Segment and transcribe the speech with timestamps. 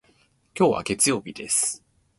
[0.57, 1.83] 今日は月曜日です。